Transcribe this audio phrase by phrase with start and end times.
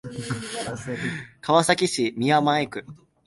[1.41, 2.83] 川崎市宮前区